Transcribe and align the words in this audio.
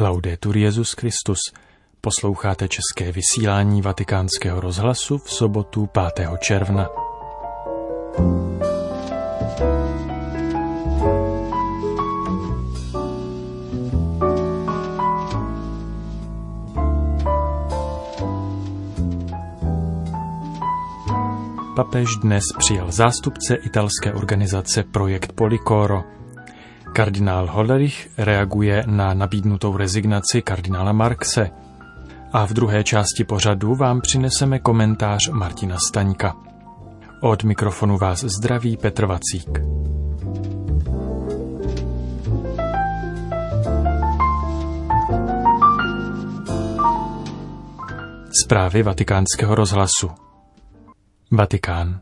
Laudetur 0.00 0.56
Jezus 0.56 0.92
Christus. 0.92 1.38
Posloucháte 2.00 2.68
české 2.68 3.12
vysílání 3.12 3.82
Vatikánského 3.82 4.60
rozhlasu 4.60 5.18
v 5.18 5.30
sobotu 5.30 5.88
5. 6.14 6.28
června. 6.38 6.88
Papež 21.76 22.08
dnes 22.22 22.44
přijal 22.58 22.92
zástupce 22.92 23.54
italské 23.54 24.12
organizace 24.12 24.82
Projekt 24.82 25.32
Policoro– 25.32 26.04
Kardinál 26.98 27.46
Hollerich 27.46 28.08
reaguje 28.18 28.84
na 28.86 29.14
nabídnutou 29.14 29.76
rezignaci 29.76 30.42
kardinála 30.42 30.92
Marxe. 30.92 31.50
A 32.32 32.46
v 32.46 32.52
druhé 32.52 32.84
části 32.84 33.24
pořadu 33.24 33.74
vám 33.74 34.00
přineseme 34.00 34.58
komentář 34.58 35.28
Martina 35.32 35.76
Staňka. 35.88 36.36
Od 37.22 37.44
mikrofonu 37.44 37.98
vás 37.98 38.24
zdraví 38.24 38.76
Petr 38.76 39.06
Vacík. 39.06 39.58
Zprávy 48.44 48.82
vatikánského 48.82 49.54
rozhlasu 49.54 50.10
Vatikán. 51.30 52.00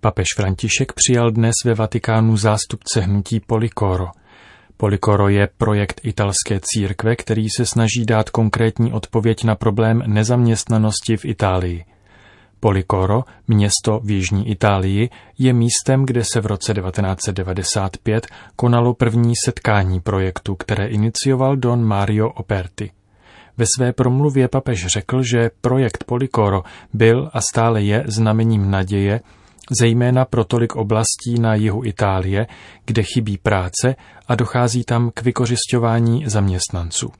Papež 0.00 0.26
František 0.36 0.92
přijal 0.92 1.30
dnes 1.30 1.54
ve 1.64 1.74
Vatikánu 1.74 2.36
zástupce 2.36 3.00
hnutí 3.00 3.40
Policoro– 3.40 4.06
Polikoro 4.76 5.28
je 5.28 5.48
projekt 5.58 6.00
italské 6.04 6.60
církve, 6.62 7.16
který 7.16 7.46
se 7.56 7.66
snaží 7.66 8.04
dát 8.06 8.30
konkrétní 8.30 8.92
odpověď 8.92 9.44
na 9.44 9.54
problém 9.54 10.02
nezaměstnanosti 10.06 11.16
v 11.16 11.24
Itálii. 11.24 11.84
Policoro, 12.60 13.24
město 13.48 14.00
v 14.04 14.10
jižní 14.10 14.48
Itálii, 14.50 15.10
je 15.38 15.52
místem, 15.52 16.06
kde 16.06 16.22
se 16.32 16.40
v 16.40 16.46
roce 16.46 16.74
1995 16.74 18.26
konalo 18.56 18.94
první 18.94 19.32
setkání 19.44 20.00
projektu, 20.00 20.54
které 20.54 20.86
inicioval 20.86 21.56
Don 21.56 21.84
Mario 21.84 22.28
Operti. 22.28 22.90
Ve 23.56 23.64
své 23.76 23.92
promluvě 23.92 24.48
papež 24.48 24.86
řekl, 24.86 25.22
že 25.22 25.50
projekt 25.60 26.04
Policoro 26.04 26.62
byl 26.92 27.30
a 27.32 27.40
stále 27.52 27.82
je 27.82 28.04
znamením 28.06 28.70
naděje, 28.70 29.20
zejména 29.70 30.24
pro 30.24 30.44
tolik 30.44 30.76
oblastí 30.76 31.38
na 31.40 31.54
jihu 31.54 31.84
Itálie, 31.84 32.46
kde 32.84 33.02
chybí 33.02 33.38
práce 33.38 33.96
a 34.28 34.34
dochází 34.34 34.84
tam 34.84 35.10
k 35.14 35.22
vykořišťování 35.22 36.24
zaměstnanců. 36.26 37.10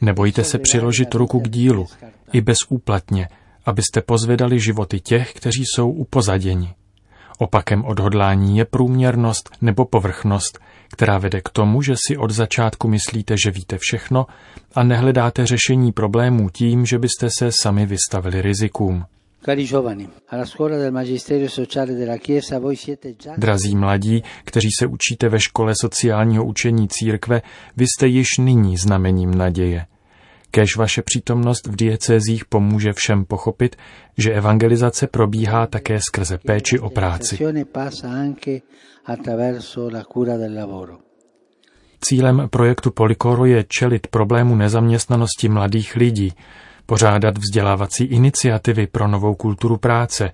Nebojte 0.00 0.44
se 0.44 0.58
přiložit 0.58 1.14
ruku 1.14 1.40
k 1.40 1.48
dílu, 1.48 1.86
i 2.32 2.40
bezúplatně, 2.40 3.28
abyste 3.66 4.02
pozvedali 4.06 4.60
životy 4.60 5.00
těch, 5.00 5.32
kteří 5.34 5.64
jsou 5.66 5.90
upozaděni. 5.90 6.74
Opakem 7.38 7.84
odhodlání 7.84 8.58
je 8.58 8.64
průměrnost 8.64 9.50
nebo 9.60 9.84
povrchnost, 9.84 10.58
která 10.88 11.18
vede 11.18 11.40
k 11.40 11.48
tomu, 11.48 11.82
že 11.82 11.94
si 12.06 12.16
od 12.16 12.30
začátku 12.30 12.88
myslíte, 12.88 13.34
že 13.44 13.50
víte 13.50 13.78
všechno 13.80 14.26
a 14.74 14.82
nehledáte 14.82 15.46
řešení 15.46 15.92
problémů 15.92 16.50
tím, 16.50 16.86
že 16.86 16.98
byste 16.98 17.28
se 17.38 17.50
sami 17.62 17.86
vystavili 17.86 18.42
rizikům. 18.42 19.04
Drazí 23.36 23.76
mladí, 23.76 24.22
kteří 24.44 24.68
se 24.78 24.86
učíte 24.86 25.28
ve 25.28 25.40
škole 25.40 25.72
sociálního 25.80 26.44
učení 26.44 26.88
církve, 26.88 27.42
vy 27.76 27.84
jste 27.84 28.06
již 28.06 28.28
nyní 28.38 28.76
znamením 28.76 29.34
naděje. 29.34 29.86
Kéž 30.50 30.76
vaše 30.76 31.02
přítomnost 31.02 31.66
v 31.66 31.76
diecézích 31.76 32.44
pomůže 32.44 32.92
všem 32.92 33.24
pochopit, 33.24 33.76
že 34.18 34.32
evangelizace 34.32 35.06
probíhá 35.06 35.66
také 35.66 35.98
skrze 36.00 36.38
péči 36.38 36.78
o 36.78 36.90
práci. 36.90 37.38
Cílem 42.00 42.48
projektu 42.50 42.90
Policoro 42.90 43.44
je 43.44 43.64
čelit 43.68 44.06
problému 44.06 44.54
nezaměstnanosti 44.54 45.48
mladých 45.48 45.96
lidí, 45.96 46.32
pořádat 46.86 47.38
vzdělávací 47.38 48.04
iniciativy 48.04 48.86
pro 48.86 49.08
novou 49.08 49.34
kulturu 49.34 49.76
práce, 49.76 50.30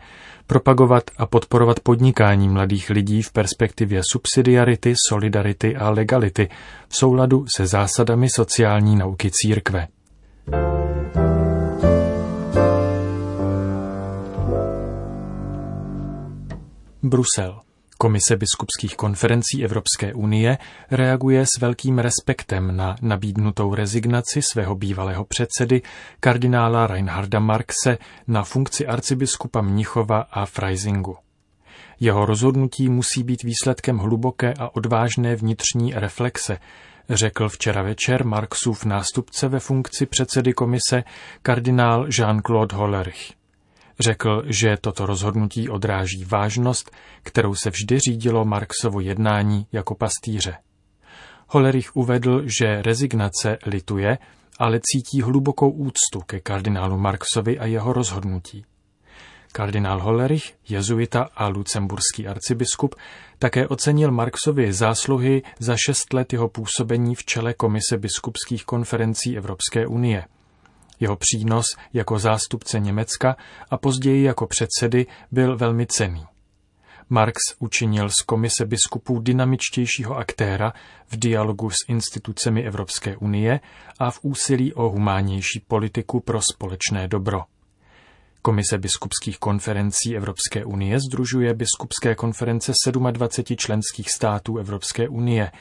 propagovat 0.46 1.10
a 1.16 1.26
podporovat 1.26 1.80
podnikání 1.80 2.48
mladých 2.48 2.90
lidí 2.90 3.22
v 3.22 3.32
perspektivě 3.32 4.00
subsidiarity, 4.12 4.94
solidarity 5.08 5.76
a 5.76 5.90
legality 5.90 6.48
v 6.88 6.96
souladu 6.96 7.44
se 7.56 7.66
zásadami 7.66 8.28
sociální 8.30 8.96
nauky 8.96 9.30
církve. 9.32 9.88
Brusel. 17.02 17.60
Komise 17.98 18.36
biskupských 18.36 18.96
konferencí 18.96 19.64
Evropské 19.64 20.14
unie 20.14 20.58
reaguje 20.90 21.46
s 21.46 21.60
velkým 21.60 21.98
respektem 21.98 22.76
na 22.76 22.96
nabídnutou 23.02 23.74
rezignaci 23.74 24.42
svého 24.52 24.74
bývalého 24.74 25.24
předsedy 25.24 25.82
kardinála 26.20 26.86
Reinharda 26.86 27.40
Marxe 27.40 27.98
na 28.26 28.44
funkci 28.44 28.86
arcibiskupa 28.86 29.60
Mnichova 29.60 30.20
a 30.30 30.46
Freisingu. 30.46 31.16
Jeho 32.00 32.26
rozhodnutí 32.26 32.88
musí 32.88 33.22
být 33.22 33.42
výsledkem 33.42 33.98
hluboké 33.98 34.54
a 34.58 34.76
odvážné 34.76 35.36
vnitřní 35.36 35.92
reflexe, 35.94 36.58
řekl 37.10 37.48
včera 37.48 37.82
večer 37.82 38.24
Marxův 38.24 38.84
nástupce 38.84 39.48
ve 39.48 39.60
funkci 39.60 40.06
předsedy 40.06 40.52
komise 40.52 41.04
kardinál 41.42 42.06
Jean-Claude 42.06 42.76
Hollerich. 42.76 43.41
Řekl, 44.02 44.42
že 44.46 44.76
toto 44.80 45.06
rozhodnutí 45.06 45.68
odráží 45.68 46.24
vážnost, 46.24 46.90
kterou 47.22 47.54
se 47.54 47.70
vždy 47.70 47.98
řídilo 47.98 48.44
Marksovo 48.44 49.00
jednání 49.00 49.66
jako 49.72 49.94
pastýře. 49.94 50.54
Hollerich 51.48 51.96
uvedl, 51.96 52.42
že 52.58 52.82
rezignace 52.82 53.58
lituje, 53.66 54.18
ale 54.58 54.80
cítí 54.82 55.22
hlubokou 55.22 55.70
úctu 55.70 56.20
ke 56.26 56.40
kardinálu 56.40 56.98
Marksovi 56.98 57.58
a 57.58 57.66
jeho 57.66 57.92
rozhodnutí. 57.92 58.64
Kardinál 59.52 60.00
Hollerich, 60.00 60.54
jezuita 60.68 61.28
a 61.34 61.48
lucemburský 61.48 62.28
arcibiskup, 62.28 62.94
také 63.38 63.68
ocenil 63.68 64.10
Marksovi 64.10 64.72
zásluhy 64.72 65.42
za 65.58 65.76
šest 65.86 66.12
let 66.12 66.32
jeho 66.32 66.48
působení 66.48 67.14
v 67.14 67.24
čele 67.24 67.54
Komise 67.54 67.98
biskupských 67.98 68.64
konferencí 68.64 69.36
Evropské 69.36 69.86
unie– 69.86 70.24
jeho 71.02 71.16
přínos 71.16 71.66
jako 71.92 72.18
zástupce 72.18 72.80
Německa 72.80 73.36
a 73.70 73.76
později 73.76 74.22
jako 74.22 74.46
předsedy 74.46 75.06
byl 75.30 75.56
velmi 75.56 75.86
cený. 75.86 76.24
Marx 77.08 77.38
učinil 77.58 78.10
z 78.10 78.20
komise 78.26 78.66
biskupů 78.66 79.20
dynamičtějšího 79.20 80.16
aktéra 80.16 80.72
v 81.08 81.16
dialogu 81.16 81.70
s 81.70 81.76
institucemi 81.88 82.62
Evropské 82.62 83.16
unie 83.16 83.60
a 83.98 84.10
v 84.10 84.18
úsilí 84.22 84.74
o 84.74 84.88
humánnější 84.88 85.60
politiku 85.60 86.20
pro 86.20 86.40
společné 86.52 87.08
dobro. 87.08 87.42
Komise 88.42 88.78
biskupských 88.78 89.38
konferencí 89.38 90.16
Evropské 90.16 90.64
unie 90.64 91.00
združuje 91.00 91.54
biskupské 91.54 92.14
konference 92.14 92.72
27 93.10 93.56
členských 93.56 94.10
států 94.10 94.58
Evropské 94.58 95.08
unie. 95.08 95.52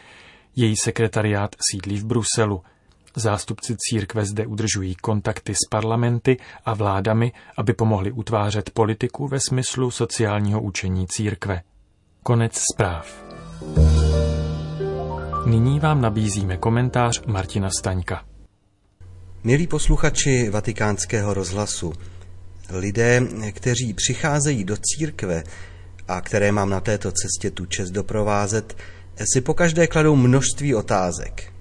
Její 0.56 0.76
sekretariát 0.78 1.56
sídlí 1.72 1.98
v 1.98 2.06
Bruselu– 2.06 2.64
Zástupci 3.16 3.76
církve 3.80 4.26
zde 4.26 4.48
udržují 4.48 4.96
kontakty 4.96 5.54
s 5.54 5.70
parlamenty 5.70 6.38
a 6.66 6.74
vládami, 6.74 7.32
aby 7.58 7.74
pomohli 7.74 8.12
utvářet 8.12 8.70
politiku 8.70 9.28
ve 9.28 9.40
smyslu 9.40 9.92
sociálního 9.92 10.62
učení 10.62 11.08
církve. 11.08 11.62
Konec 12.24 12.62
zpráv. 12.74 13.24
Nyní 15.46 15.80
vám 15.80 16.02
nabízíme 16.02 16.58
komentář 16.58 17.22
Martina 17.26 17.70
Staňka. 17.80 18.26
Milí 19.44 19.68
posluchači 19.68 20.50
vatikánského 20.50 21.34
rozhlasu, 21.34 21.94
lidé, 22.70 23.22
kteří 23.52 23.94
přicházejí 23.94 24.64
do 24.64 24.78
církve 24.78 25.44
a 26.08 26.22
které 26.22 26.52
mám 26.52 26.70
na 26.70 26.80
této 26.80 27.12
cestě 27.12 27.52
tu 27.52 27.66
čest 27.66 27.92
doprovázet, 27.92 28.78
si 29.34 29.42
pokaždé 29.42 29.88
kladou 29.88 30.16
množství 30.16 30.76
otázek. 30.76 31.54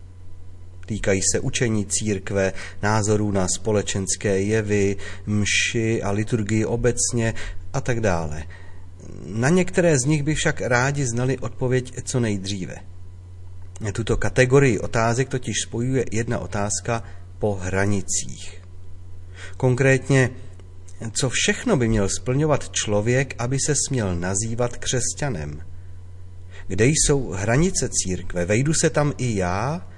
Týkají 0.91 1.21
se 1.33 1.41
učení 1.41 1.87
církve, 1.87 2.53
názorů 2.83 3.31
na 3.33 3.47
společenské 3.49 4.43
jevy, 4.43 4.97
mši 5.27 6.03
a 6.03 6.11
liturgii 6.11 6.65
obecně 6.65 7.35
a 7.73 7.81
tak 7.81 8.01
dále. 8.01 8.45
Na 9.27 9.49
některé 9.49 9.99
z 9.99 10.05
nich 10.05 10.23
by 10.23 10.35
však 10.35 10.61
rádi 10.61 11.07
znali 11.07 11.39
odpověď 11.39 11.95
co 12.05 12.21
nejdříve. 12.21 12.77
Tuto 13.93 14.17
kategorii 14.17 14.79
otázek 14.79 15.29
totiž 15.29 15.57
spojuje 15.63 16.05
jedna 16.13 16.39
otázka 16.39 17.03
po 17.39 17.55
hranicích. 17.55 18.63
Konkrétně, 19.57 20.31
co 21.13 21.31
všechno 21.33 21.77
by 21.77 21.89
měl 21.89 22.09
splňovat 22.09 22.71
člověk, 22.71 23.35
aby 23.39 23.57
se 23.67 23.75
směl 23.89 24.17
nazývat 24.17 24.77
křesťanem? 24.77 25.63
Kde 26.67 26.87
jsou 26.87 27.31
hranice 27.31 27.89
církve? 27.89 28.45
Vejdu 28.45 28.75
se 28.75 28.91
tam 28.91 29.13
i 29.19 29.37
já, 29.37 29.90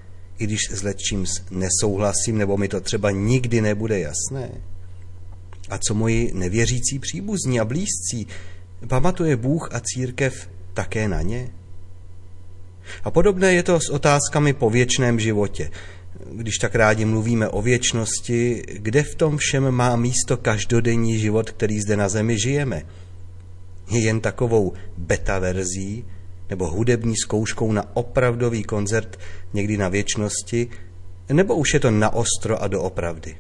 i 0.43 0.47
když 0.47 0.61
s 0.71 0.83
lečím 0.83 1.27
nesouhlasím, 1.51 2.39
nebo 2.39 2.57
mi 2.57 2.69
to 2.69 2.81
třeba 2.81 3.11
nikdy 3.11 3.61
nebude 3.61 4.01
jasné? 4.01 4.51
A 5.69 5.79
co 5.79 5.95
moji 5.95 6.33
nevěřící 6.35 6.99
příbuzní 6.99 7.61
a 7.61 7.65
blízcí? 7.65 8.27
Pamatuje 8.89 9.37
Bůh 9.37 9.69
a 9.73 9.81
církev 9.81 10.49
také 10.75 11.09
na 11.09 11.23
ně? 11.23 11.51
A 13.05 13.11
podobné 13.11 13.55
je 13.55 13.63
to 13.63 13.81
s 13.81 13.89
otázkami 13.89 14.53
po 14.53 14.71
věčném 14.71 15.21
životě. 15.21 15.71
Když 16.33 16.59
tak 16.59 16.75
rádi 16.75 17.05
mluvíme 17.05 17.49
o 17.49 17.63
věčnosti, 17.63 18.63
kde 18.73 19.03
v 19.03 19.15
tom 19.15 19.37
všem 19.37 19.71
má 19.71 19.97
místo 19.97 20.37
každodenní 20.37 21.19
život, 21.19 21.51
který 21.51 21.81
zde 21.81 21.97
na 21.97 22.09
zemi 22.09 22.39
žijeme? 22.39 22.83
Je 23.91 24.01
jen 24.01 24.21
takovou 24.21 24.73
beta 24.99 25.39
verzí 25.39 26.05
nebo 26.53 26.69
hudební 26.69 27.17
zkouškou 27.17 27.73
na 27.73 27.97
opravdový 27.97 28.63
koncert 28.63 29.19
někdy 29.53 29.77
na 29.77 29.89
věčnosti, 29.89 30.69
nebo 31.33 31.55
už 31.55 31.75
je 31.75 31.81
to 31.81 31.91
na 31.91 32.13
ostro 32.13 32.63
a 32.63 32.69
doopravdy? 32.69 33.37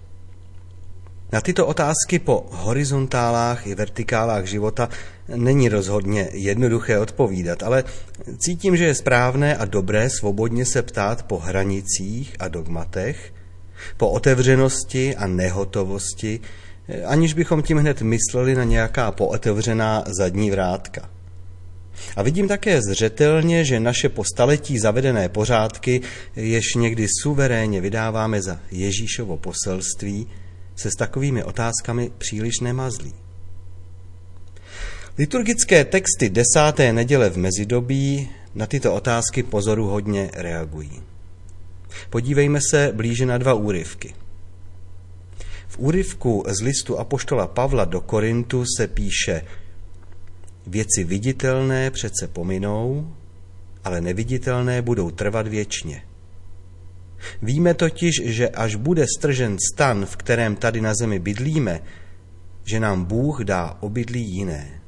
Na 1.32 1.40
tyto 1.40 1.66
otázky 1.66 2.18
po 2.18 2.46
horizontálách 2.50 3.66
i 3.66 3.74
vertikálách 3.74 4.44
života 4.44 4.88
není 5.28 5.68
rozhodně 5.68 6.28
jednoduché 6.32 6.98
odpovídat, 6.98 7.62
ale 7.62 7.84
cítím, 8.38 8.76
že 8.76 8.84
je 8.84 8.94
správné 8.94 9.56
a 9.56 9.64
dobré 9.64 10.10
svobodně 10.10 10.64
se 10.64 10.82
ptát 10.82 11.22
po 11.22 11.38
hranicích 11.38 12.36
a 12.38 12.48
dogmatech, 12.48 13.32
po 13.96 14.08
otevřenosti 14.08 15.16
a 15.16 15.26
nehotovosti, 15.26 16.40
aniž 17.04 17.34
bychom 17.34 17.62
tím 17.62 17.78
hned 17.78 18.02
mysleli 18.02 18.54
na 18.54 18.64
nějaká 18.64 19.12
pootevřená 19.12 20.04
zadní 20.18 20.50
vrátka. 20.50 21.08
A 22.16 22.22
vidím 22.22 22.48
také 22.48 22.80
zřetelně, 22.82 23.64
že 23.64 23.80
naše 23.80 24.08
po 24.08 24.24
staletí 24.24 24.78
zavedené 24.78 25.28
pořádky, 25.28 26.00
jež 26.36 26.74
někdy 26.74 27.06
suverénně 27.22 27.80
vydáváme 27.80 28.42
za 28.42 28.60
Ježíšovo 28.70 29.36
poselství, 29.36 30.26
se 30.76 30.90
s 30.90 30.94
takovými 30.94 31.44
otázkami 31.44 32.10
příliš 32.18 32.60
nemazlí. 32.60 33.14
Liturgické 35.18 35.84
texty 35.84 36.30
desáté 36.30 36.92
neděle 36.92 37.30
v 37.30 37.36
mezidobí 37.36 38.30
na 38.54 38.66
tyto 38.66 38.94
otázky 38.94 39.42
pozoruhodně 39.42 40.30
reagují. 40.34 41.02
Podívejme 42.10 42.60
se 42.70 42.92
blíže 42.94 43.26
na 43.26 43.38
dva 43.38 43.54
úryvky. 43.54 44.14
V 45.68 45.78
úryvku 45.78 46.44
z 46.46 46.62
listu 46.62 46.98
Apoštola 46.98 47.46
Pavla 47.46 47.84
do 47.84 48.00
Korintu 48.00 48.64
se 48.76 48.86
píše 48.86 49.42
Věci 50.66 51.04
viditelné 51.04 51.90
přece 51.90 52.28
pominou, 52.28 53.14
ale 53.84 54.00
neviditelné 54.00 54.82
budou 54.82 55.10
trvat 55.10 55.46
věčně. 55.46 56.02
Víme 57.42 57.74
totiž, 57.74 58.22
že 58.24 58.48
až 58.48 58.74
bude 58.74 59.06
stržen 59.18 59.56
stan, 59.72 60.06
v 60.06 60.16
kterém 60.16 60.56
tady 60.56 60.80
na 60.80 60.94
zemi 60.94 61.18
bydlíme, 61.18 61.80
že 62.64 62.80
nám 62.80 63.04
Bůh 63.04 63.40
dá 63.40 63.76
obydlí 63.80 64.22
jiné. 64.22 64.80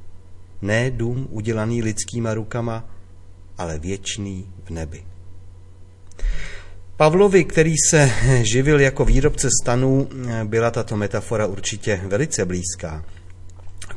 Ne 0.61 0.91
dům 0.91 1.27
udělaný 1.31 1.81
lidskýma 1.81 2.33
rukama, 2.33 2.89
ale 3.57 3.79
věčný 3.79 4.47
v 4.63 4.69
nebi. 4.69 5.03
Pavlovi, 6.97 7.43
který 7.43 7.73
se 7.89 8.11
živil 8.41 8.81
jako 8.81 9.05
výrobce 9.05 9.49
stanů, 9.61 10.09
byla 10.43 10.71
tato 10.71 10.97
metafora 10.97 11.47
určitě 11.47 12.01
velice 12.07 12.45
blízká. 12.45 13.05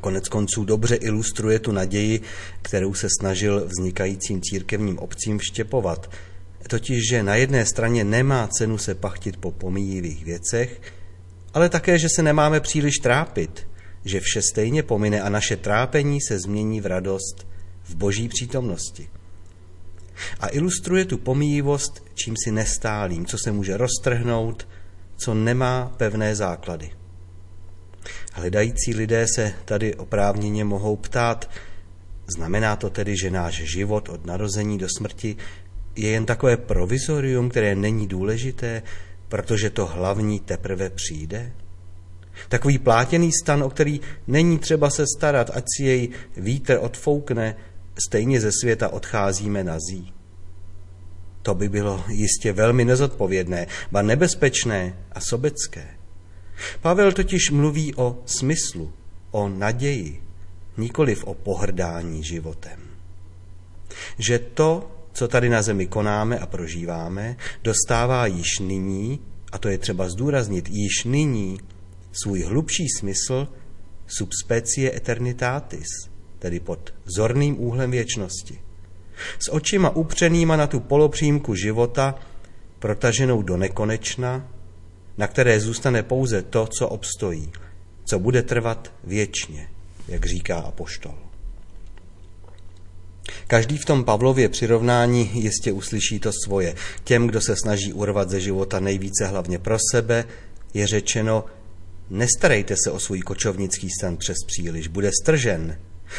Konec 0.01 0.29
konců 0.29 0.65
dobře 0.65 0.95
ilustruje 0.95 1.59
tu 1.59 1.73
naději, 1.73 2.21
kterou 2.63 2.95
se 2.95 3.09
snažil 3.21 3.67
vznikajícím 3.67 4.41
církevním 4.43 4.99
obcím 4.99 5.39
vštěpovat– 5.39 6.11
totiž, 6.69 7.09
že 7.11 7.23
na 7.23 7.35
jedné 7.35 7.67
straně 7.67 8.05
nemá 8.05 8.49
cenu 8.49 8.79
se 8.79 8.95
pachtit 8.95 9.37
po 9.37 9.53
pomíjivých 9.53 10.25
věcech, 10.25 10.81
ale 11.55 11.69
také, 11.69 11.99
že 11.99 12.09
se 12.17 12.23
nemáme 12.23 12.61
příliš 12.61 12.95
trápit, 12.99 13.69
že 14.05 14.21
vše 14.21 14.43
stejně 14.43 14.83
pomine 14.83 15.23
a 15.23 15.29
naše 15.29 15.57
trápení 15.57 16.21
se 16.21 16.39
změní 16.39 16.81
v 16.81 16.87
radost 16.87 17.47
v 17.85 17.95
boží 17.95 18.29
přítomnosti. 18.29 19.09
A 20.41 20.49
ilustruje 20.49 21.05
tu 21.05 21.19
pomíjivost 21.19 22.05
čím 22.15 22.35
si 22.45 22.53
nestálým, 22.53 23.27
co 23.27 23.39
se 23.39 23.53
může 23.53 23.77
roztrhnout, 23.77 24.69
co 25.17 25.35
nemá 25.35 25.95
pevné 25.97 26.35
základy. 26.35 26.91
Hledající 28.33 28.95
lidé 28.95 29.27
se 29.35 29.53
tady 29.65 29.95
oprávněně 29.95 30.65
mohou 30.65 30.97
ptát, 30.97 31.51
znamená 32.37 32.77
to 32.77 32.91
tedy, 32.91 33.17
že 33.17 33.31
náš 33.31 33.55
život 33.55 34.09
od 34.09 34.27
narození 34.27 34.79
do 34.79 34.87
smrti 34.97 35.37
je 35.97 36.09
jen 36.11 36.27
takové 36.27 36.57
provizorium, 36.57 37.49
které 37.49 37.75
není 37.75 38.07
důležité, 38.07 38.83
protože 39.29 39.71
to 39.71 39.87
hlavní 39.87 40.41
teprve 40.41 40.91
přijde? 40.91 41.53
Takový 42.49 42.79
plátěný 42.79 43.33
stan, 43.33 43.63
o 43.63 43.71
který 43.71 44.01
není 44.27 44.59
třeba 44.59 44.91
se 44.91 45.05
starat, 45.17 45.51
ať 45.55 45.65
si 45.77 45.85
jej 45.85 46.09
vítr 46.37 46.79
odfoukne, 46.81 47.57
stejně 48.07 48.41
ze 48.41 48.53
světa 48.53 48.89
odcházíme 48.89 49.65
nazí. 49.65 50.13
To 51.43 51.55
by 51.55 51.69
bylo 51.69 52.05
jistě 52.09 52.53
velmi 52.53 52.85
nezodpovědné, 52.85 53.67
ba 53.93 54.03
nebezpečné 54.03 54.97
a 55.13 55.21
sobecké. 55.21 55.98
Pavel 56.81 57.13
totiž 57.13 57.51
mluví 57.51 57.95
o 57.95 58.19
smyslu, 58.27 58.93
o 59.31 59.49
naději, 59.49 60.23
nikoliv 60.77 61.25
o 61.25 61.35
pohrdání 61.35 62.25
životem. 62.25 62.81
Že 64.19 64.39
to, 64.39 64.91
co 65.13 65.29
tady 65.29 65.49
na 65.49 65.63
zemi 65.63 65.87
konáme 65.87 66.39
a 66.39 66.47
prožíváme, 66.47 67.37
dostává 67.63 68.27
již 68.27 68.59
nyní, 68.59 69.21
a 69.53 69.59
to 69.59 69.69
je 69.69 69.79
třeba 69.79 70.09
zdůraznit, 70.09 70.69
již 70.69 71.05
nyní 71.05 71.61
svůj 72.13 72.43
hlubší 72.43 72.89
smysl 72.99 73.49
subspecie 74.07 74.97
eternitatis, 74.97 75.89
tedy 76.39 76.61
pod 76.61 76.95
zorným 77.05 77.61
úhlem 77.61 77.91
věčnosti. 77.91 78.61
S 79.39 79.53
očima 79.53 79.91
upřenýma 79.91 80.57
na 80.57 80.67
tu 80.67 80.81
polopřímku 80.81 81.55
života, 81.55 82.15
protaženou 82.79 83.43
do 83.43 83.57
nekonečna, 83.57 84.49
na 85.19 85.27
které 85.27 85.61
zůstane 85.61 86.03
pouze 86.03 86.43
to, 86.43 86.67
co 86.67 86.89
obstojí, 86.89 87.53
co 88.05 88.19
bude 88.19 88.43
trvat 88.43 88.93
věčně, 89.05 89.69
jak 90.09 90.27
říká 90.27 90.59
apoštol. 90.59 91.15
Každý 93.47 93.79
v 93.79 93.85
tom 93.85 94.05
Pavlově 94.05 94.49
přirovnání 94.49 95.31
jistě 95.35 95.73
uslyší 95.73 96.19
to 96.19 96.31
svoje. 96.45 96.75
Těm, 97.05 97.27
kdo 97.27 97.41
se 97.41 97.57
snaží 97.57 97.93
urvat 97.93 98.31
ze 98.31 98.41
života 98.41 98.81
nejvíce 98.81 99.27
hlavně 99.27 99.59
pro 99.59 99.79
sebe, 99.93 100.25
je 100.75 100.87
řečeno, 100.87 101.45
nestarejte 102.11 102.75
se 102.85 102.91
o 102.91 103.01
svůj 103.01 103.21
kočovnický 103.21 103.89
stan 103.91 104.17
přes 104.17 104.37
příliš, 104.47 104.89
bude 104.89 105.11
stržen. 105.23 105.79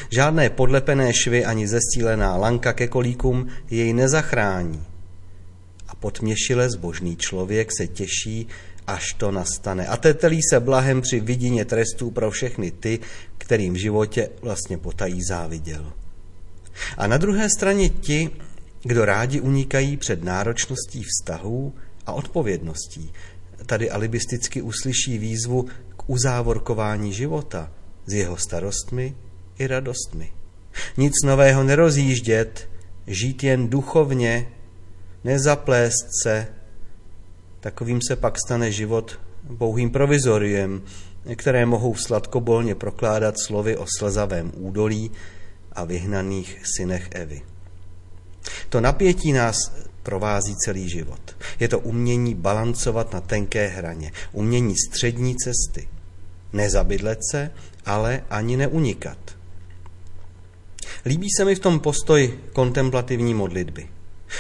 Žádné 0.10 0.50
podlepené 0.50 1.14
švy 1.14 1.46
ani 1.46 1.68
zestílená 1.68 2.38
lanka 2.38 2.74
ke 2.74 2.88
kolíkům 2.88 3.48
jej 3.70 3.94
nezachrání. 3.94 4.84
A 5.88 5.96
potměšile 5.96 6.70
zbožný 6.70 7.16
člověk 7.16 7.70
se 7.78 7.88
těší, 7.88 8.48
až 8.90 9.14
to 9.14 9.32
nastane. 9.32 9.88
A 9.88 9.98
tetelí 9.98 10.40
se 10.50 10.60
blahem 10.60 11.02
při 11.02 11.20
vidině 11.20 11.66
trestů 11.66 12.12
pro 12.12 12.32
všechny 12.32 12.72
ty, 12.72 13.00
kterým 13.38 13.74
v 13.74 13.78
životě 13.78 14.30
vlastně 14.42 14.78
potají 14.78 15.24
záviděl. 15.24 15.94
A 16.98 17.08
na 17.08 17.18
druhé 17.18 17.50
straně 17.50 17.90
ti, 17.90 18.30
kdo 18.84 19.06
rádi 19.06 19.42
unikají 19.42 19.98
před 19.98 20.24
náročností 20.24 21.04
vztahů 21.04 21.74
a 22.06 22.14
odpovědností. 22.14 23.14
Tady 23.66 23.90
alibisticky 23.90 24.62
uslyší 24.62 25.18
výzvu 25.18 25.68
k 25.98 26.10
uzávorkování 26.10 27.14
života 27.14 27.72
s 28.06 28.14
jeho 28.14 28.38
starostmi 28.38 29.16
i 29.60 29.68
radostmi. 29.68 30.32
Nic 30.98 31.14
nového 31.26 31.64
nerozjíždět, 31.64 32.70
žít 33.08 33.44
jen 33.44 33.70
duchovně, 33.70 34.48
nezaplést 35.24 36.08
se. 36.24 36.48
Takovým 37.60 38.00
se 38.08 38.16
pak 38.16 38.38
stane 38.46 38.72
život 38.72 39.20
pouhým 39.58 39.90
provizoriem, 39.90 40.82
které 41.36 41.66
mohou 41.66 41.96
sladkobolně 41.96 42.76
prokládat 42.76 43.36
slovy 43.48 43.78
o 43.78 43.86
slzavém 43.98 44.52
údolí, 44.56 45.12
a 45.80 45.84
vyhnaných 45.84 46.62
synech 46.76 47.08
Evy. 47.12 47.42
To 48.70 48.82
napětí 48.82 49.32
nás 49.32 49.58
provází 50.04 50.56
celý 50.56 50.90
život. 50.90 51.36
Je 51.60 51.68
to 51.68 51.80
umění 51.80 52.36
balancovat 52.36 53.14
na 53.14 53.22
tenké 53.22 53.68
hraně, 53.68 54.12
umění 54.32 54.76
střední 54.90 55.36
cesty. 55.36 55.90
Nezabydlet 56.54 57.20
se, 57.32 57.52
ale 57.86 58.24
ani 58.30 58.58
neunikat. 58.58 59.18
Líbí 61.06 61.28
se 61.38 61.46
mi 61.46 61.56
v 61.56 61.60
tom 61.60 61.80
postoj 61.80 62.40
kontemplativní 62.54 63.34
modlitby. 63.34 63.90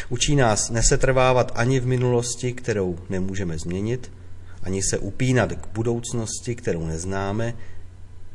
Učí 0.09 0.35
nás 0.35 0.69
nesetrvávat 0.69 1.51
ani 1.55 1.79
v 1.79 1.87
minulosti, 1.87 2.53
kterou 2.53 2.99
nemůžeme 3.09 3.57
změnit, 3.57 4.11
ani 4.63 4.83
se 4.83 4.97
upínat 4.97 5.51
k 5.51 5.67
budoucnosti, 5.67 6.55
kterou 6.55 6.85
neznáme, 6.85 7.53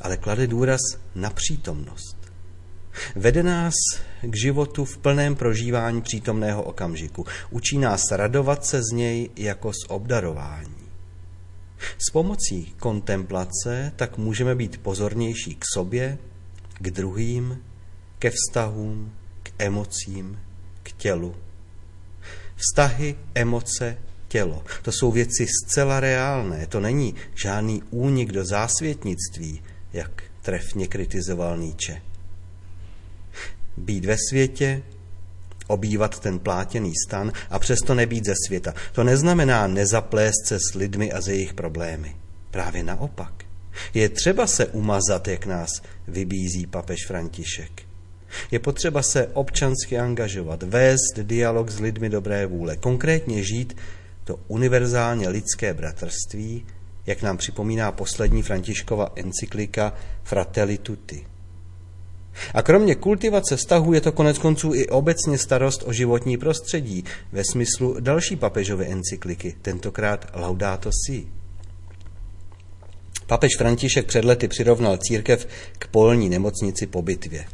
ale 0.00 0.16
klade 0.16 0.46
důraz 0.46 0.80
na 1.14 1.30
přítomnost. 1.30 2.16
Vede 3.16 3.42
nás 3.42 3.74
k 4.22 4.36
životu 4.36 4.84
v 4.84 4.98
plném 4.98 5.36
prožívání 5.36 6.02
přítomného 6.02 6.62
okamžiku. 6.62 7.26
Učí 7.50 7.78
nás 7.78 8.10
radovat 8.10 8.66
se 8.66 8.82
z 8.82 8.92
něj 8.92 9.30
jako 9.36 9.72
z 9.72 9.86
obdarování. 9.88 10.84
S 11.98 12.10
pomocí 12.10 12.74
kontemplace 12.78 13.92
tak 13.96 14.18
můžeme 14.18 14.54
být 14.54 14.78
pozornější 14.78 15.54
k 15.54 15.64
sobě, 15.74 16.18
k 16.74 16.90
druhým, 16.90 17.62
ke 18.18 18.30
vztahům, 18.30 19.12
k 19.42 19.50
emocím, 19.58 20.38
k 20.82 20.92
tělu. 20.92 21.34
Vztahy, 22.56 23.16
emoce, 23.34 23.96
tělo. 24.28 24.64
To 24.82 24.92
jsou 24.92 25.12
věci 25.12 25.46
zcela 25.46 26.00
reálné. 26.00 26.66
To 26.66 26.80
není 26.80 27.14
žádný 27.34 27.82
únik 27.90 28.32
do 28.32 28.44
zásvětnictví, 28.44 29.62
jak 29.92 30.22
trefně 30.42 30.88
kritizoval 30.88 31.58
Nietzsche. 31.58 32.02
Být 33.76 34.04
ve 34.04 34.16
světě, 34.28 34.82
obývat 35.66 36.20
ten 36.20 36.38
plátěný 36.38 36.92
stan 37.06 37.32
a 37.50 37.58
přesto 37.58 37.94
nebýt 37.94 38.26
ze 38.26 38.34
světa. 38.46 38.74
To 38.92 39.04
neznamená 39.04 39.66
nezaplést 39.66 40.46
se 40.46 40.58
s 40.58 40.74
lidmi 40.74 41.12
a 41.12 41.20
ze 41.20 41.32
jejich 41.32 41.54
problémy. 41.54 42.16
Právě 42.50 42.82
naopak. 42.82 43.44
Je 43.94 44.08
třeba 44.08 44.46
se 44.46 44.66
umazat, 44.66 45.28
jak 45.28 45.46
nás 45.46 45.70
vybízí 46.08 46.66
papež 46.66 47.06
František. 47.06 47.82
Je 48.50 48.58
potřeba 48.58 49.02
se 49.02 49.26
občansky 49.26 49.98
angažovat, 49.98 50.62
vést 50.62 51.18
dialog 51.22 51.70
s 51.70 51.80
lidmi 51.80 52.08
dobré 52.08 52.46
vůle, 52.46 52.76
konkrétně 52.76 53.42
žít 53.42 53.76
to 54.24 54.40
univerzálně 54.48 55.28
lidské 55.28 55.74
bratrství, 55.74 56.66
jak 57.06 57.22
nám 57.22 57.36
připomíná 57.36 57.92
poslední 57.92 58.42
Františkova 58.42 59.12
encyklika 59.16 59.94
Fratelli 60.22 60.78
Tutti. 60.78 61.26
A 62.54 62.62
kromě 62.62 62.94
kultivace 62.94 63.56
vztahu 63.56 63.92
je 63.92 64.00
to 64.00 64.12
konec 64.12 64.38
konců 64.38 64.74
i 64.74 64.88
obecně 64.88 65.38
starost 65.38 65.82
o 65.86 65.92
životní 65.92 66.36
prostředí 66.36 67.04
ve 67.32 67.42
smyslu 67.52 67.96
další 68.00 68.36
papežové 68.36 68.84
encykliky, 68.84 69.54
tentokrát 69.62 70.30
Laudato 70.34 70.90
Si. 71.06 71.26
Papež 73.26 73.50
František 73.58 74.06
před 74.06 74.24
lety 74.24 74.48
přirovnal 74.48 74.96
církev 74.96 75.48
k 75.78 75.88
polní 75.88 76.28
nemocnici 76.28 76.86
po 76.86 77.02
bitvě. 77.02 77.44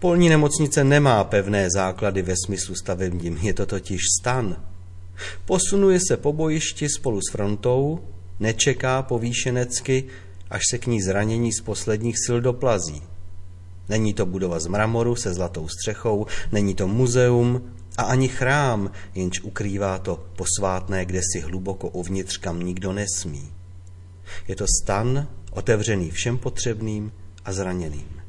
Polní 0.00 0.28
nemocnice 0.28 0.84
nemá 0.84 1.24
pevné 1.24 1.70
základy 1.70 2.22
ve 2.22 2.34
smyslu 2.46 2.74
stavebním, 2.74 3.36
je 3.36 3.54
to 3.54 3.66
totiž 3.66 4.00
stan. 4.20 4.56
Posunuje 5.44 6.00
se 6.08 6.16
po 6.16 6.32
bojišti 6.32 6.88
spolu 6.88 7.20
s 7.20 7.32
frontou, 7.32 8.00
nečeká 8.40 9.02
povýšenecky, 9.02 10.04
až 10.50 10.62
se 10.70 10.78
k 10.78 10.86
ní 10.86 11.02
zranění 11.02 11.52
z 11.52 11.60
posledních 11.60 12.16
sil 12.24 12.38
doplazí. 12.40 13.02
Není 13.88 14.14
to 14.14 14.26
budova 14.26 14.60
z 14.60 14.66
mramoru 14.66 15.16
se 15.16 15.34
zlatou 15.34 15.68
střechou, 15.68 16.26
není 16.52 16.74
to 16.74 16.88
muzeum 16.88 17.62
a 17.96 18.02
ani 18.02 18.28
chrám, 18.28 18.90
jenž 19.14 19.40
ukrývá 19.40 19.98
to 19.98 20.26
posvátné 20.36 21.04
kde 21.04 21.20
si 21.32 21.40
hluboko 21.40 21.88
uvnitř, 21.88 22.36
kam 22.36 22.62
nikdo 22.62 22.92
nesmí. 22.92 23.48
Je 24.48 24.56
to 24.56 24.66
stan 24.82 25.28
otevřený 25.50 26.10
všem 26.10 26.38
potřebným 26.38 27.12
a 27.44 27.52
zraněným. 27.52 28.25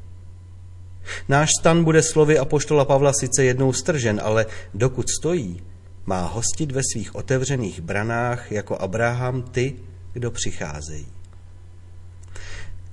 Náš 1.28 1.50
stan 1.60 1.84
bude 1.84 2.02
slovy 2.02 2.38
apoštola 2.38 2.84
Pavla 2.84 3.12
sice 3.12 3.44
jednou 3.44 3.72
stržen, 3.72 4.20
ale 4.24 4.46
dokud 4.74 5.10
stojí, 5.10 5.62
má 6.06 6.26
hostit 6.26 6.72
ve 6.72 6.80
svých 6.92 7.14
otevřených 7.14 7.80
branách 7.80 8.52
jako 8.52 8.76
Abraham 8.76 9.42
ty, 9.42 9.76
kdo 10.12 10.30
přicházejí. 10.30 11.06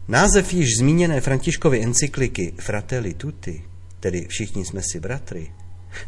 Název 0.08 0.54
již 0.54 0.70
zmíněné 0.80 1.22
Františkovy 1.22 1.84
encykliky 1.84 2.54
Fratelli 2.60 3.14
Tutti, 3.14 3.64
tedy 4.00 4.28
Všichni 4.30 4.66
jsme 4.66 4.82
si 4.92 5.00
bratry, 5.00 5.52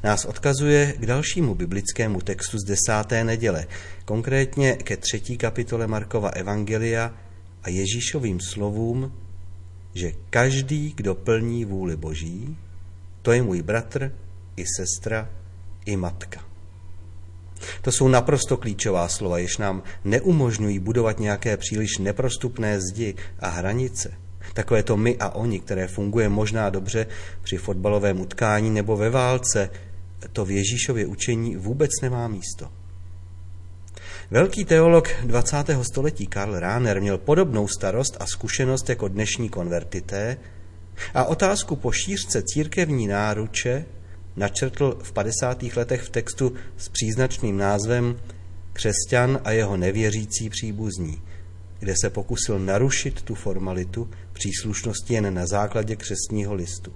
nás 0.04 0.26
odkazuje 0.26 0.94
k 1.00 1.06
dalšímu 1.06 1.56
biblickému 1.56 2.22
textu 2.22 2.58
z 2.60 2.64
desáté 2.64 3.24
neděle, 3.24 3.68
konkrétně 4.06 4.76
ke 4.76 4.98
třetí 4.98 5.38
kapitole 5.38 5.88
Markova 5.88 6.30
Evangelia 6.30 7.14
a 7.64 7.70
Ježíšovým 7.70 8.40
slovům, 8.40 9.12
že 9.98 10.12
každý, 10.30 10.94
kdo 10.96 11.16
plní 11.16 11.66
vůli 11.66 11.96
Boží, 11.96 12.58
to 13.22 13.32
je 13.32 13.42
můj 13.42 13.62
bratr 13.62 14.12
i 14.58 14.64
sestra 14.78 15.30
i 15.86 15.98
matka. 15.98 16.46
To 17.82 17.92
jsou 17.92 18.08
naprosto 18.08 18.58
klíčová 18.58 19.08
slova, 19.08 19.38
jež 19.38 19.58
nám 19.58 19.84
neumožňují 20.06 20.80
budovat 20.80 21.20
nějaké 21.20 21.58
příliš 21.58 21.98
neprostupné 21.98 22.82
zdi 22.82 23.16
a 23.40 23.50
hranice. 23.50 24.14
Takové 24.54 24.84
to 24.84 24.98
my 24.98 25.18
a 25.18 25.30
oni, 25.30 25.60
které 25.60 25.88
funguje 25.88 26.30
možná 26.30 26.70
dobře 26.70 27.08
při 27.44 27.58
fotbalovém 27.58 28.20
utkání 28.20 28.70
nebo 28.70 28.98
ve 28.98 29.10
válce, 29.10 29.70
to 30.34 30.46
v 30.46 30.52
Ježíšově 30.52 31.06
učení 31.06 31.56
vůbec 31.56 31.92
nemá 32.02 32.28
místo. 32.28 32.70
Velký 34.32 34.66
teolog 34.66 35.10
20. 35.24 35.58
století 35.82 36.28
Karl 36.28 36.60
Rahner 36.60 37.02
měl 37.02 37.18
podobnou 37.18 37.68
starost 37.68 38.18
a 38.20 38.26
zkušenost 38.26 38.90
jako 38.90 39.08
dnešní 39.08 39.50
konvertité 39.50 40.38
a 41.14 41.26
otázku 41.26 41.76
po 41.76 41.92
šířce 41.92 42.44
církevní 42.44 43.08
náruče 43.08 43.86
načrtl 44.36 45.00
v 45.04 45.12
50. 45.12 45.64
letech 45.76 46.02
v 46.02 46.10
textu 46.10 46.54
s 46.78 46.90
příznačným 46.90 47.58
názvem 47.58 48.20
Křesťan 48.74 49.40
a 49.44 49.52
jeho 49.52 49.78
nevěřící 49.78 50.50
příbuzní, 50.50 51.22
kde 51.80 51.94
se 52.02 52.10
pokusil 52.10 52.60
narušit 52.60 53.22
tu 53.22 53.36
formalitu 53.36 54.10
příslušnosti 54.34 55.14
jen 55.14 55.34
na 55.34 55.48
základě 55.48 55.96
křesního 55.96 56.54
listu. 56.54 56.94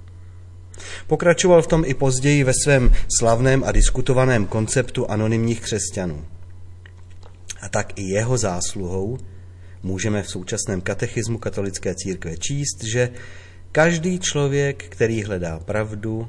Pokračoval 1.08 1.62
v 1.62 1.68
tom 1.68 1.84
i 1.86 1.94
později 1.94 2.44
ve 2.44 2.54
svém 2.64 2.94
slavném 3.20 3.64
a 3.64 3.72
diskutovaném 3.72 4.46
konceptu 4.46 5.12
anonymních 5.12 5.62
křesťanů. 5.62 6.26
A 7.62 7.70
tak 7.70 8.00
i 8.00 8.04
jeho 8.04 8.38
zásluhou 8.38 9.18
můžeme 9.84 10.24
v 10.24 10.30
současném 10.30 10.82
katechismu 10.82 11.38
katolické 11.38 11.96
církve 11.96 12.38
číst, 12.38 12.84
že 12.84 13.10
každý 13.72 14.20
člověk, 14.20 14.84
který 14.84 15.24
hledá 15.24 15.60
pravdu, 15.60 16.28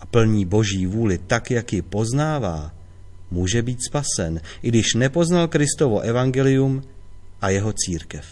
a 0.00 0.06
plní 0.06 0.44
boží 0.44 0.86
vůli 0.86 1.18
tak, 1.18 1.50
jak 1.50 1.72
ji 1.72 1.82
poznává, 1.82 2.74
může 3.30 3.62
být 3.62 3.84
spasen, 3.84 4.40
i 4.62 4.68
když 4.68 4.94
nepoznal 4.94 5.48
Kristovo 5.48 6.00
evangelium 6.00 6.82
a 7.40 7.50
jeho 7.50 7.72
církev. 7.72 8.26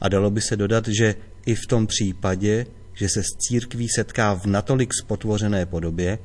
A 0.00 0.08
dalo 0.08 0.30
by 0.30 0.40
se 0.40 0.56
dodat, 0.56 0.88
že 0.88 1.14
i 1.46 1.54
v 1.54 1.66
tom 1.68 1.86
případě, 1.86 2.66
že 2.94 3.08
se 3.08 3.22
s 3.22 3.36
církví 3.38 3.88
setká 3.88 4.34
v 4.34 4.46
natolik 4.46 4.94
spotvořené 4.94 5.66
podobě, 5.66 6.18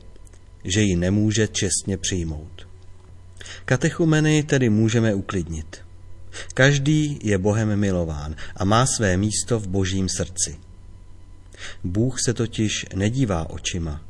že 0.63 0.81
ji 0.81 0.95
nemůže 0.95 1.47
čestně 1.47 1.97
přijmout. 1.97 2.70
Katechumeny 3.65 4.43
tedy 4.43 4.69
můžeme 4.69 5.13
uklidnit. 5.13 5.77
Každý 6.53 7.19
je 7.23 7.37
Bohem 7.37 7.79
milován 7.79 8.35
a 8.55 8.65
má 8.65 8.85
své 8.85 9.17
místo 9.17 9.59
v 9.59 9.67
božím 9.67 10.09
srdci. 10.09 10.59
Bůh 11.83 12.21
se 12.21 12.33
totiž 12.33 12.85
nedívá 12.95 13.49
očima, 13.49 14.01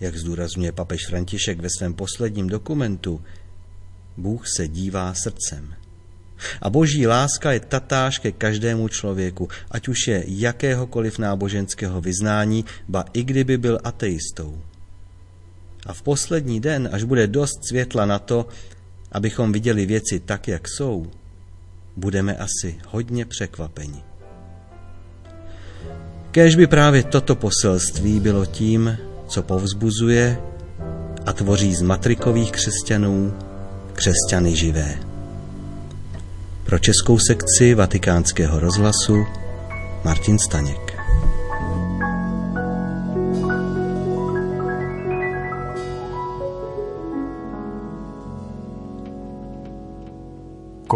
jak 0.00 0.16
zdůrazňuje 0.16 0.72
papež 0.72 1.00
František 1.08 1.60
ve 1.60 1.68
svém 1.78 1.94
posledním 1.94 2.46
dokumentu. 2.46 3.22
Bůh 4.16 4.48
se 4.56 4.68
dívá 4.68 5.14
srdcem. 5.14 5.74
A 6.62 6.70
boží 6.70 7.06
láska 7.06 7.52
je 7.52 7.60
tatáž 7.60 8.18
ke 8.18 8.32
každému 8.32 8.88
člověku, 8.88 9.48
ať 9.70 9.88
už 9.88 9.98
je 10.08 10.24
jakéhokoliv 10.26 11.18
náboženského 11.18 12.00
vyznání, 12.00 12.64
ba 12.88 13.04
i 13.12 13.24
kdyby 13.24 13.58
byl 13.58 13.78
ateistou. 13.84 14.62
A 15.86 15.92
v 15.92 16.02
poslední 16.02 16.60
den, 16.60 16.88
až 16.92 17.02
bude 17.02 17.26
dost 17.26 17.68
světla 17.68 18.06
na 18.06 18.18
to, 18.18 18.46
abychom 19.12 19.52
viděli 19.52 19.86
věci 19.86 20.20
tak, 20.20 20.48
jak 20.48 20.68
jsou, 20.68 21.06
budeme 21.96 22.36
asi 22.36 22.78
hodně 22.88 23.24
překvapeni. 23.24 24.02
Kéž 26.30 26.56
by 26.56 26.66
právě 26.66 27.02
toto 27.02 27.34
poselství 27.34 28.20
bylo 28.20 28.46
tím, 28.46 28.98
co 29.28 29.42
povzbuzuje 29.42 30.38
a 31.26 31.32
tvoří 31.32 31.74
z 31.74 31.82
matrikových 31.82 32.52
křesťanů 32.52 33.34
křesťany 33.92 34.56
živé. 34.56 34.98
Pro 36.64 36.78
českou 36.78 37.18
sekci 37.18 37.74
vatikánského 37.74 38.60
rozhlasu 38.60 39.26
Martin 40.04 40.38
Staněk. 40.38 40.89